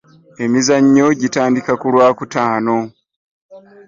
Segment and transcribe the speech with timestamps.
[0.43, 2.77] Emizannyo gitandika ku lwakutaano